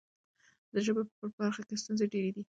د 0.73 0.75
ژبې 0.85 1.03
په 1.19 1.25
برخه 1.39 1.61
کې 1.67 1.79
ستونزې 1.81 2.05
ډېرې 2.13 2.31
دي. 2.35 2.43